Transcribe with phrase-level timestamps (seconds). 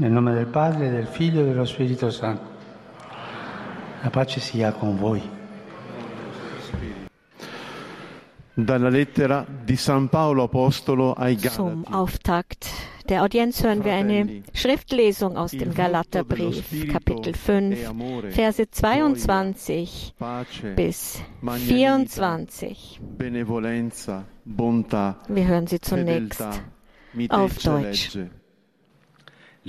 [0.00, 2.42] Nel nome del Padre, del Figlio e dello Spirito Santo.
[4.00, 5.20] La pace sia con voi.
[8.54, 11.92] Dalla lettera di San Paolo Apostolo ai Zum Galati.
[11.92, 12.66] Auftakt
[13.10, 17.92] der Audienz hören wir eine Schriftlesung aus dem Galaterbrief, Kapitel 5,
[18.30, 23.00] Verse 22 Pace, bis magnanimità, 24.
[23.18, 28.16] benevolenza, bontà, Wir hören sie zunächst fedeltà, auf Deutsch.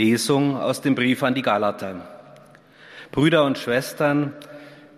[0.01, 2.07] Lesung aus dem Brief an die Galater.
[3.11, 4.33] Brüder und Schwestern,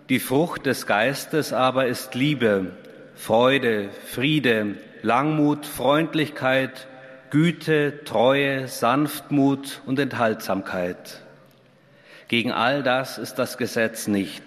[0.08, 2.70] die Frucht des Geistes aber ist Liebe,
[3.14, 6.88] Freude, Friede, Langmut, Freundlichkeit,
[7.28, 11.20] Güte, Treue, Sanftmut und Enthaltsamkeit.
[12.28, 14.42] Gegen all das ist das Gesetz nicht.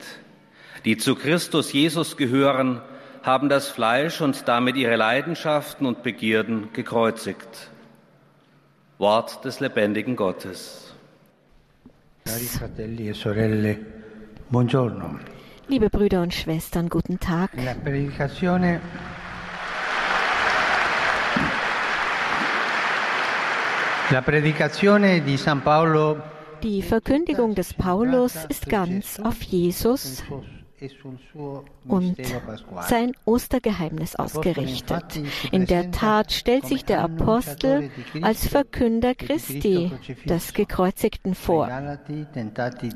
[0.85, 2.81] Die zu Christus Jesus gehören,
[3.21, 7.69] haben das Fleisch und damit ihre Leidenschaften und Begierden gekreuzigt.
[8.99, 10.91] Wort des lebendigen Gottes.
[12.25, 13.13] E.
[15.67, 17.51] Liebe Brüder und Schwestern, guten Tag.
[26.63, 30.23] Die Verkündigung des Paulus ist ganz auf Jesus
[31.87, 32.17] und
[32.87, 35.19] sein Ostergeheimnis ausgerichtet.
[35.51, 37.89] In der Tat stellt sich der Apostel
[38.21, 39.91] als Verkünder Christi,
[40.25, 41.69] des Gekreuzigten, vor.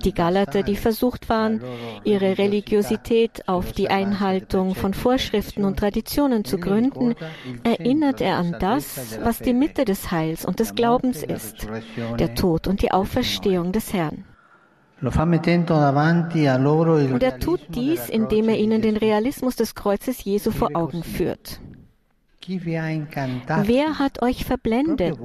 [0.04, 1.62] Die Galater, die versucht waren,
[2.04, 7.16] ihre Religiosität auf die Einhaltung von Vorschriften und Traditionen zu gründen,
[7.64, 11.68] erinnert er an das, was die Mitte des Heils und des Glaubens ist,
[12.20, 14.26] der Tod und die Auferstehung des Herrn.
[15.02, 15.16] Und
[17.24, 18.98] er tut dies, indem er ihnen den.
[18.98, 21.60] Realismus des Kreuzes Jesu vor Augen führt.
[22.48, 25.18] Wer hat euch verblendet?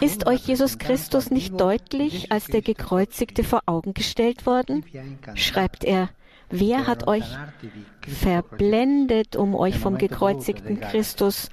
[0.00, 4.84] Ist euch Jesus Christus nicht deutlich als der Gekreuzigte vor Augen gestellt worden?
[5.34, 6.10] Schreibt er,
[6.52, 7.24] wer hat euch
[8.06, 11.48] verblendet, um euch vom gekreuzigten Christus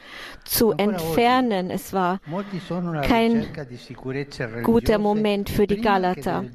[0.45, 1.71] zu entfernen?
[1.71, 2.19] Es war
[3.03, 3.47] kein
[4.63, 6.45] guter Moment für die Galater.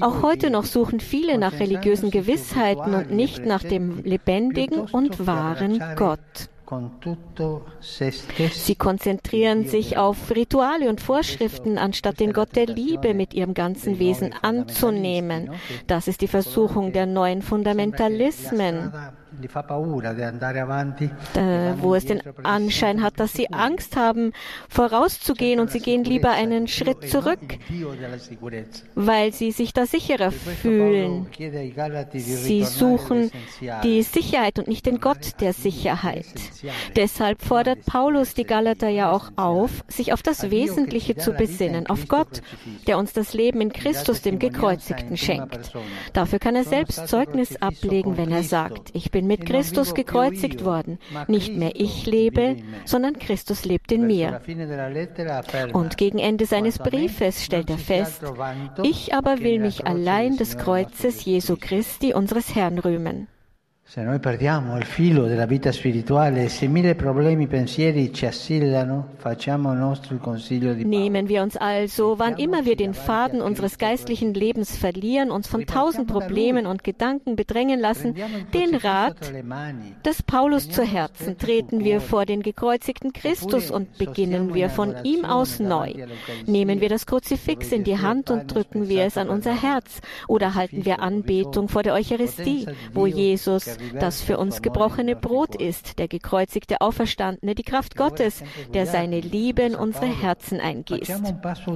[0.00, 5.82] Auch heute noch suchen viele nach religiösen Gewissheiten und nicht nach dem lebendigen und wahren
[5.96, 6.50] Gott.
[8.52, 13.98] Sie konzentrieren sich auf Rituale und Vorschriften, anstatt den Gott der Liebe mit ihrem ganzen
[13.98, 15.50] Wesen anzunehmen.
[15.86, 18.92] Das ist die Versuchung der neuen Fundamentalismen,
[21.80, 24.32] wo es den Anschein hat, dass sie Angst haben,
[24.68, 27.58] vorauszugehen und sie gehen lieber einen Schritt zurück,
[28.94, 31.26] weil sie sich da sicherer fühlen.
[32.12, 33.30] Sie suchen
[33.82, 36.26] die Sicherheit und nicht den Gott der Sicherheit.
[36.96, 42.08] Deshalb fordert Paulus die Galater ja auch auf, sich auf das Wesentliche zu besinnen, auf
[42.08, 42.42] Gott,
[42.86, 45.72] der uns das Leben in Christus, dem Gekreuzigten, schenkt.
[46.12, 50.98] Dafür kann er selbst Zeugnis ablegen, wenn er sagt, ich bin mit Christus gekreuzigt worden.
[51.28, 54.40] Nicht mehr ich lebe, sondern Christus lebt in mir.
[55.72, 58.22] Und gegen Ende seines Briefes stellt er fest,
[58.82, 63.28] ich aber will mich allein des Kreuzes Jesu Christi, unseres Herrn, rühmen.
[63.88, 69.72] Se noi perdiamo il filo della vita spirituale, se mille problemi, pensieri ci assillano, facciamo
[69.74, 70.98] nostro il consiglio di Paolo.
[70.98, 75.66] Nehmen wir uns also, wann immer wir den Faden unseres geistlichen Lebens verlieren, uns von
[75.66, 78.16] tausend Problemen und Gedanken bedrängen lassen,
[78.52, 79.32] den Rat
[80.04, 85.24] des Paulus zu Herzen, treten wir vor den gekreuzigten Christus und beginnen wir von ihm
[85.24, 85.92] aus neu.
[86.44, 90.00] Nehmen wir das Kruzifix in die Hand und drücken wir es an unser Herz.
[90.26, 95.98] Oder halten wir Anbetung vor der Eucharistie, wo Jesus das für uns gebrochene Brot ist,
[95.98, 98.42] der gekreuzigte Auferstandene, die Kraft Gottes,
[98.72, 101.22] der seine Liebe in unsere Herzen eingießt.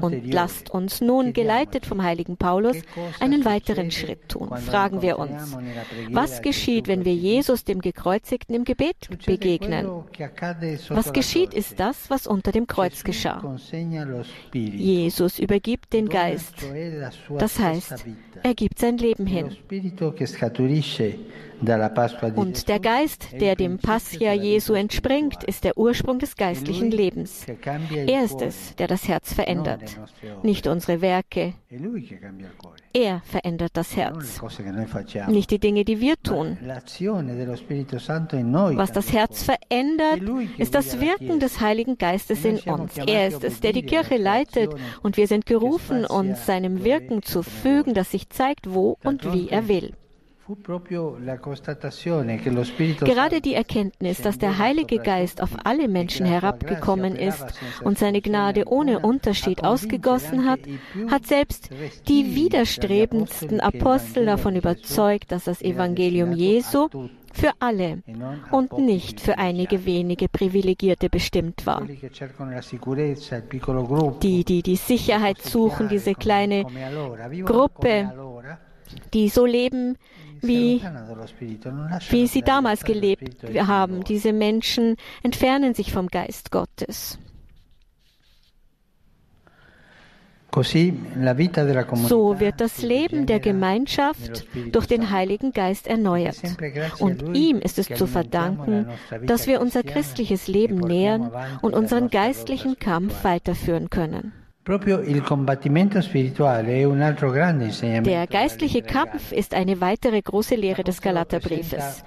[0.00, 2.76] Und lasst uns nun, geleitet vom heiligen Paulus,
[3.20, 4.50] einen weiteren Schritt tun.
[4.56, 5.56] Fragen wir uns,
[6.10, 8.96] was geschieht, wenn wir Jesus, dem Gekreuzigten, im Gebet
[9.26, 9.88] begegnen?
[10.88, 13.56] Was geschieht, ist das, was unter dem Kreuz geschah.
[14.52, 16.54] Jesus übergibt den Geist.
[17.38, 18.04] Das heißt,
[18.42, 19.56] er gibt sein Leben hin.
[22.36, 27.47] Und der Geist, der dem Passia Jesu entspringt, ist der Ursprung des geistlichen Lebens.
[28.07, 29.98] Er ist es, der das Herz verändert,
[30.42, 31.54] nicht unsere Werke.
[32.92, 34.41] Er verändert das Herz,
[35.28, 36.59] nicht die Dinge, die wir tun.
[36.62, 40.21] Was das Herz verändert,
[40.59, 42.97] ist das Wirken des Heiligen Geistes in uns.
[42.97, 47.42] Er ist es, der die Kirche leitet und wir sind gerufen, uns seinem Wirken zu
[47.42, 49.95] fügen, das sich zeigt, wo und wie er will.
[53.00, 57.44] Gerade die Erkenntnis, dass der Heilige Geist auf alle Menschen herabgekommen ist
[57.82, 60.60] und seine Gnade ohne Unterschied ausgegossen hat,
[61.10, 61.70] hat selbst
[62.08, 66.88] die widerstrebendsten Apostel davon überzeugt, dass das Evangelium Jesu
[67.32, 68.03] für alle
[68.50, 71.86] und nicht für einige wenige Privilegierte bestimmt war.
[74.22, 76.64] Die, die die Sicherheit suchen, diese kleine
[77.44, 78.12] Gruppe,
[79.15, 79.97] die so leben,
[80.42, 80.83] wie,
[82.09, 84.04] wie sie damals gelebt haben.
[84.04, 87.19] Diese Menschen entfernen sich vom Geist Gottes.
[90.53, 96.41] So wird das Leben der Gemeinschaft durch den Heiligen Geist erneuert.
[96.98, 98.89] Und ihm ist es zu verdanken,
[99.22, 101.31] dass wir unser christliches Leben nähern
[101.63, 104.33] und unseren geistlichen Kampf weiterführen können.
[104.66, 104.78] Der
[108.27, 112.04] geistliche Kampf ist eine weitere große Lehre des Galaterbriefes.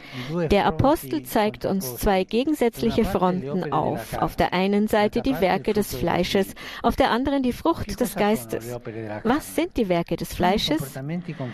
[0.52, 4.16] Der Apostel zeigt uns zwei gegensätzliche Fronten auf.
[4.20, 6.54] Auf der einen Seite die Werke des Fleisches,
[6.84, 8.78] auf der anderen die Frucht des Geistes.
[9.24, 10.96] Was sind die Werke des Fleisches?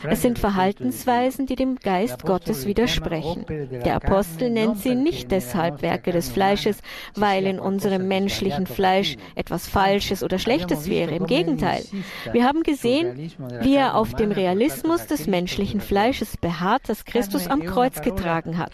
[0.03, 3.45] Es sind Verhaltensweisen, die dem Geist Gottes widersprechen.
[3.85, 6.79] Der Apostel nennt sie nicht deshalb Werke des Fleisches,
[7.15, 11.15] weil in unserem menschlichen Fleisch etwas Falsches oder Schlechtes wäre.
[11.15, 11.83] Im Gegenteil.
[12.31, 13.31] Wir haben gesehen,
[13.61, 18.71] wie er auf dem Realismus des menschlichen Fleisches beharrt, das Christus am Kreuz getragen hat.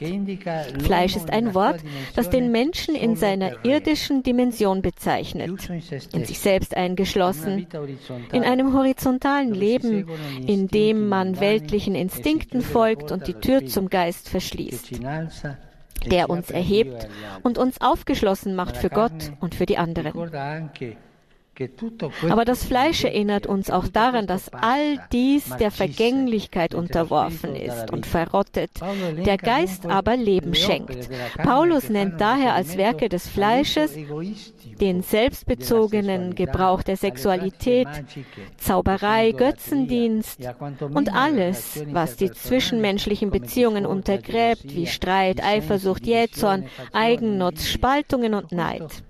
[0.83, 1.79] Fleisch ist ein Wort,
[2.15, 5.69] das den Menschen in seiner irdischen Dimension bezeichnet,
[6.13, 7.67] in sich selbst eingeschlossen,
[8.31, 10.07] in einem horizontalen Leben,
[10.45, 14.91] in dem man weltlichen Instinkten folgt und die Tür zum Geist verschließt
[16.05, 17.07] der uns erhebt
[17.43, 20.13] und uns aufgeschlossen macht für Gott und für die anderen.
[22.29, 28.05] Aber das Fleisch erinnert uns auch daran, dass all dies der Vergänglichkeit unterworfen ist und
[28.05, 28.71] verrottet,
[29.25, 31.09] der Geist aber Leben schenkt.
[31.37, 33.95] Paulus nennt daher als Werke des Fleisches
[34.79, 37.87] den selbstbezogenen Gebrauch der Sexualität,
[38.57, 40.39] Zauberei, Götzendienst
[40.93, 49.03] und alles, was die zwischenmenschlichen Beziehungen untergräbt, wie Streit, Eifersucht, Jähzorn, Eigennutz, Spaltungen und Neid.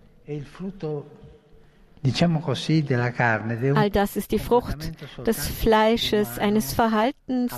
[3.76, 4.92] All das ist die Frucht
[5.26, 7.54] des Fleisches, eines Verhaltens,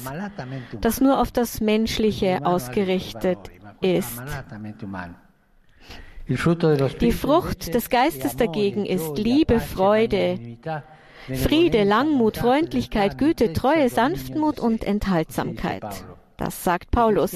[0.79, 3.37] das nur auf das Menschliche ausgerichtet
[3.81, 4.21] ist.
[6.27, 6.37] Die
[7.11, 10.57] Frucht des Geistes dagegen ist Liebe, Freude,
[11.33, 16.05] Friede, Langmut, Freundlichkeit, Güte, Treue, Sanftmut und Enthaltsamkeit.
[16.37, 17.35] Das sagt Paulus.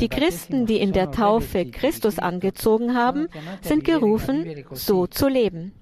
[0.00, 3.26] Die Christen, die in der Taufe Christus angezogen haben,
[3.60, 5.72] sind gerufen, so zu leben.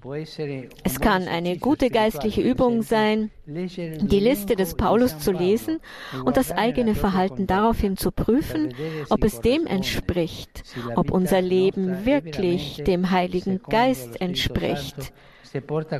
[0.83, 5.79] Es kann eine gute geistliche Übung sein, die Liste des Paulus zu lesen
[6.25, 8.73] und das eigene Verhalten daraufhin zu prüfen,
[9.09, 10.63] ob es dem entspricht,
[10.95, 15.13] ob unser Leben wirklich dem Heiligen Geist entspricht,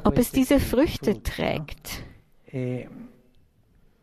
[0.03, 2.01] ob es diese Früchte trägt.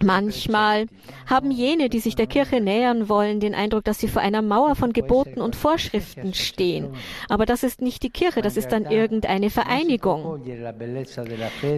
[0.04, 0.87] Manchmal
[1.26, 4.76] haben jene, die sich der Kirche nähern wollen, den Eindruck, dass sie vor einer Mauer
[4.76, 6.95] von Geboten und Vorschriften stehen.
[7.28, 10.42] Aber das ist nicht die Kirche, das ist dann irgendeine Vereinigung.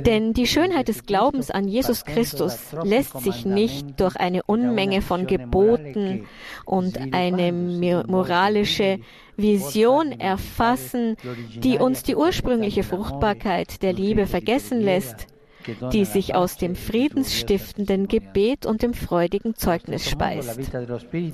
[0.05, 5.27] Denn die Schönheit des Glaubens an Jesus Christus lässt sich nicht durch eine Unmenge von
[5.27, 6.27] Geboten
[6.67, 8.99] und eine moralische
[9.37, 11.17] Vision erfassen,
[11.57, 15.34] die uns die ursprüngliche Fruchtbarkeit der Liebe vergessen lässt
[15.93, 20.59] die sich aus dem friedensstiftenden Gebet und dem freudigen Zeugnis speist.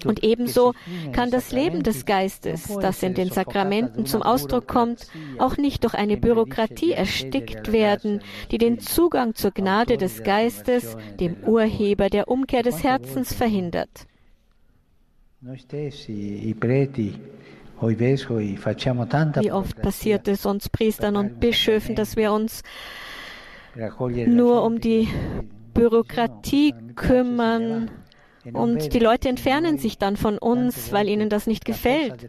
[0.04, 0.75] Und ebenso
[1.12, 5.06] kann das Leben des Geistes, das in den Sakramenten zum Ausdruck kommt,
[5.38, 8.20] auch nicht durch eine Bürokratie erstickt werden,
[8.50, 14.06] die den Zugang zur Gnade des Geistes, dem Urheber der Umkehr des Herzens, verhindert.
[19.42, 22.62] Wie oft passiert es uns Priestern und Bischöfen, dass wir uns
[24.27, 25.09] nur um die
[25.75, 27.91] Bürokratie kümmern
[28.53, 32.27] und die Leute entfernen sich dann von uns, weil ihnen das nicht gefällt.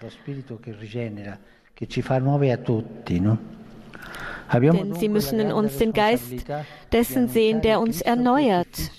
[4.54, 6.46] Denn sie müssen in uns den Geist
[6.92, 8.92] dessen sehen, der uns erneuert.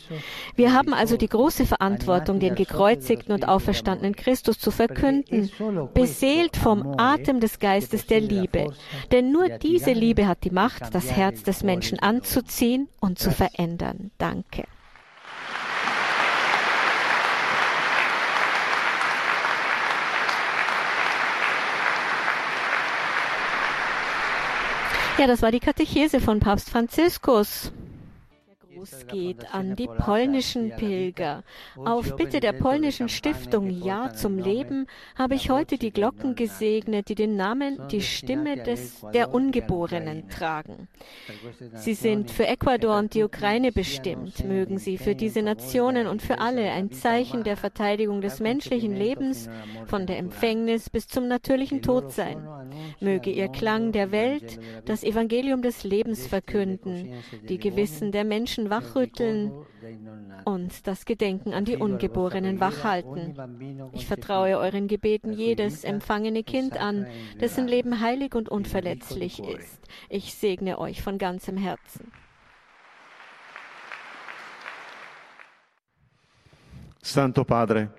[0.57, 5.51] Wir haben also die große Verantwortung, den gekreuzigten und auferstandenen Christus zu verkünden,
[5.95, 8.73] beseelt vom Atem des Geistes der Liebe.
[9.11, 14.11] Denn nur diese Liebe hat die Macht, das Herz des Menschen anzuziehen und zu verändern.
[14.19, 14.65] Danke.
[25.23, 27.71] Ja, das war die Katechese von Papst Franziskus.
[29.09, 31.45] Geht an die polnischen Pilger.
[31.77, 34.87] Auf Bitte der polnischen Stiftung Ja zum Leben
[35.17, 40.89] habe ich heute die Glocken gesegnet, die den Namen Die Stimme des, der Ungeborenen tragen.
[41.75, 44.45] Sie sind für Ecuador und die Ukraine bestimmt.
[44.45, 49.49] Mögen sie für diese Nationen und für alle ein Zeichen der Verteidigung des menschlichen Lebens
[49.87, 52.43] von der Empfängnis bis zum natürlichen Tod sein.
[53.01, 57.13] Möge ihr Klang der Welt das Evangelium des Lebens verkünden,
[57.49, 59.53] die Gewissen der Menschen wachrütteln
[60.45, 63.37] und das Gedenken an die Ungeborenen wachhalten.
[63.93, 67.07] Ich vertraue euren Gebeten jedes empfangene Kind an,
[67.39, 69.81] dessen Leben heilig und unverletzlich ist.
[70.09, 72.11] Ich segne euch von ganzem Herzen.
[77.05, 77.91] Santo Padre,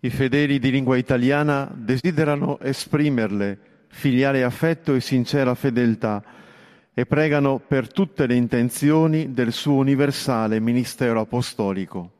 [0.00, 3.58] i fedeli di lingua italiana desiderano esprimerle
[3.88, 6.22] filiale affetto e sincera fedeltà
[6.94, 12.10] e pregano per tutte le intenzioni del suo universale ministero apostolico.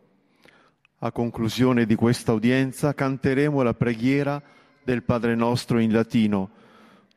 [1.00, 4.40] A conclusione di questa udienza canteremo la preghiera
[4.82, 6.50] del Padre nostro in latino,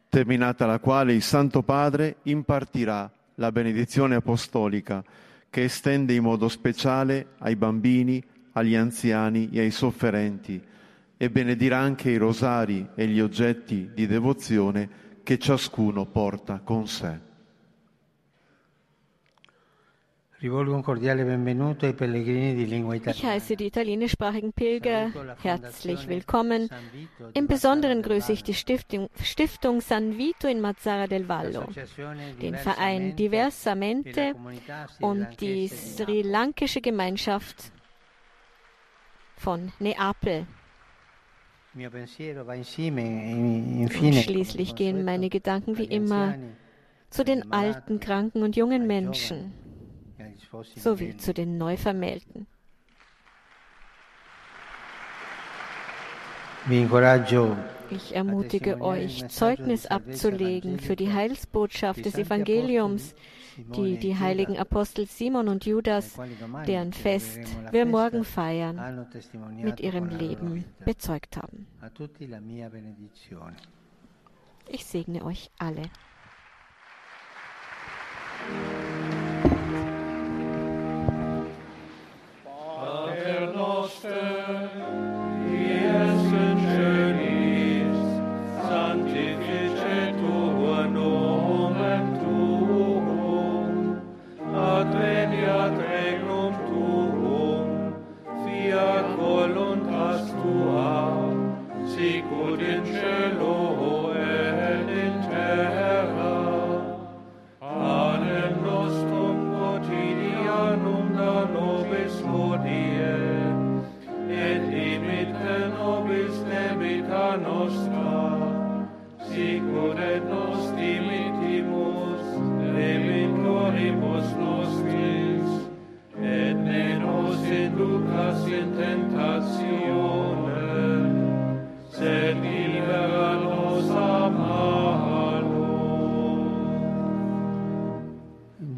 [0.10, 5.04] terminata la quale il Santo Padre impartirà la benedizione apostolica
[5.50, 10.62] che estende in modo speciale ai bambini, agli anziani e ai sofferenti
[11.18, 14.90] e benedirà anche i rosari e gli oggetti di devozione
[15.24, 17.34] che ciascuno porta con sé.
[23.06, 25.12] Ich heiße die italienischsprachigen Pilger.
[25.42, 26.70] Herzlich willkommen.
[27.34, 31.64] Im Besonderen grüße ich die Stiftung, Stiftung San Vito in Mazzara del Vallo,
[32.40, 34.36] den Verein Diversamente
[35.02, 37.72] und die sri lankische Gemeinschaft
[39.38, 40.46] von Neapel.
[41.74, 42.08] Und
[44.14, 46.36] schließlich gehen meine Gedanken wie immer
[47.10, 49.65] zu den alten, kranken und jungen Menschen
[50.76, 52.48] sowie zu den Neuvermählten.
[57.92, 63.14] Ich ermutige euch, Zeugnis abzulegen für die Heilsbotschaft des Evangeliums,
[63.58, 66.18] die die heiligen Apostel Simon und Judas,
[66.66, 67.40] deren Fest
[67.72, 69.08] wir morgen feiern,
[69.62, 71.68] mit ihrem Leben bezeugt haben.
[74.68, 75.84] Ich segne euch alle.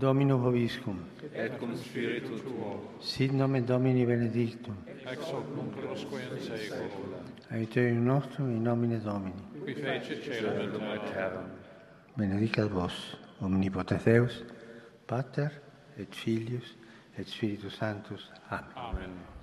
[0.07, 0.99] Domino vobiscum.
[1.33, 2.79] Et cum spiritu tuo.
[2.99, 4.75] Sit nomen Domini benedictum.
[5.03, 7.19] Ex hoc nunc usque in saecula.
[7.51, 9.43] Aiuterium nostrum in nomine Domini.
[9.63, 11.49] Qui fece celum et terram.
[12.15, 14.43] Benedicat vos, omnipotens Deus,
[15.05, 15.51] Pater
[15.97, 16.77] et Filius
[17.17, 18.31] et Spiritus Sanctus.
[18.49, 18.71] Amen.
[18.75, 19.36] Amen.